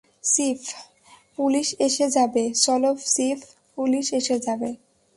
Chief, 0.23 0.61
police 1.37 1.67
এসে 1.79 2.05
যাবে, 2.09 2.43
চলো 2.65 2.91
চিফ, 3.15 3.39
পুলিশ 3.77 4.05
এসে 4.13 4.35
যাবে। 4.39 4.69